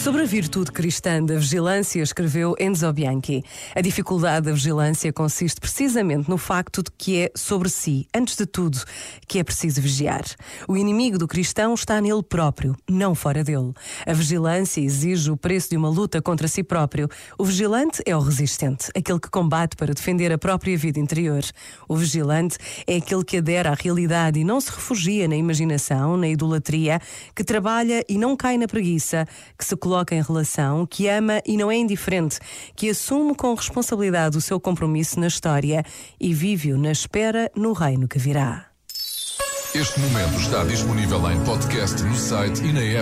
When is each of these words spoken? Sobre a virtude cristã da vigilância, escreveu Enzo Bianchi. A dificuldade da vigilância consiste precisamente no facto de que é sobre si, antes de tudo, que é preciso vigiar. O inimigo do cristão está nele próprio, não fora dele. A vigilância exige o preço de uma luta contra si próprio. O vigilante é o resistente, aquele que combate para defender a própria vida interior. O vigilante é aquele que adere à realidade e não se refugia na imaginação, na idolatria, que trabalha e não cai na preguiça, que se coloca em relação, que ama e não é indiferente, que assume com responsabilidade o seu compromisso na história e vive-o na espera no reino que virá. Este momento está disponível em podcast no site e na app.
Sobre 0.00 0.22
a 0.22 0.24
virtude 0.24 0.72
cristã 0.72 1.22
da 1.22 1.34
vigilância, 1.34 2.00
escreveu 2.00 2.54
Enzo 2.58 2.90
Bianchi. 2.90 3.44
A 3.76 3.82
dificuldade 3.82 4.46
da 4.46 4.52
vigilância 4.52 5.12
consiste 5.12 5.60
precisamente 5.60 6.26
no 6.26 6.38
facto 6.38 6.82
de 6.82 6.90
que 6.96 7.18
é 7.24 7.30
sobre 7.36 7.68
si, 7.68 8.08
antes 8.16 8.34
de 8.34 8.46
tudo, 8.46 8.78
que 9.28 9.38
é 9.38 9.44
preciso 9.44 9.82
vigiar. 9.82 10.24
O 10.66 10.74
inimigo 10.74 11.18
do 11.18 11.28
cristão 11.28 11.74
está 11.74 12.00
nele 12.00 12.22
próprio, 12.22 12.74
não 12.88 13.14
fora 13.14 13.44
dele. 13.44 13.74
A 14.06 14.14
vigilância 14.14 14.80
exige 14.80 15.30
o 15.30 15.36
preço 15.36 15.68
de 15.68 15.76
uma 15.76 15.90
luta 15.90 16.22
contra 16.22 16.48
si 16.48 16.62
próprio. 16.62 17.06
O 17.36 17.44
vigilante 17.44 18.02
é 18.06 18.16
o 18.16 18.20
resistente, 18.20 18.90
aquele 18.96 19.20
que 19.20 19.28
combate 19.28 19.76
para 19.76 19.92
defender 19.92 20.32
a 20.32 20.38
própria 20.38 20.78
vida 20.78 20.98
interior. 20.98 21.42
O 21.86 21.94
vigilante 21.94 22.56
é 22.86 22.96
aquele 22.96 23.22
que 23.22 23.36
adere 23.36 23.68
à 23.68 23.74
realidade 23.74 24.40
e 24.40 24.44
não 24.44 24.62
se 24.62 24.70
refugia 24.70 25.28
na 25.28 25.36
imaginação, 25.36 26.16
na 26.16 26.28
idolatria, 26.28 26.98
que 27.36 27.44
trabalha 27.44 28.02
e 28.08 28.16
não 28.16 28.34
cai 28.34 28.56
na 28.56 28.66
preguiça, 28.66 29.26
que 29.58 29.64
se 29.66 29.76
coloca 29.76 29.89
em 30.14 30.22
relação, 30.22 30.86
que 30.86 31.08
ama 31.08 31.42
e 31.44 31.56
não 31.56 31.70
é 31.70 31.76
indiferente, 31.76 32.38
que 32.74 32.90
assume 32.90 33.34
com 33.34 33.54
responsabilidade 33.54 34.36
o 34.36 34.40
seu 34.40 34.60
compromisso 34.60 35.18
na 35.18 35.26
história 35.26 35.84
e 36.18 36.32
vive-o 36.32 36.78
na 36.78 36.92
espera 36.92 37.50
no 37.56 37.72
reino 37.72 38.08
que 38.08 38.18
virá. 38.18 38.66
Este 39.74 40.00
momento 40.00 40.40
está 40.40 40.64
disponível 40.64 41.30
em 41.30 41.44
podcast 41.44 42.02
no 42.02 42.16
site 42.16 42.60
e 42.64 42.72
na 42.72 42.80
app. 42.80 42.98